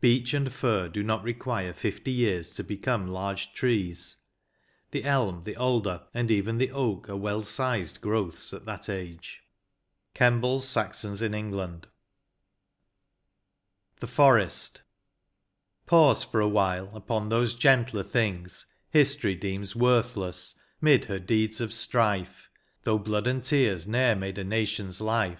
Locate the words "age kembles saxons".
8.88-11.20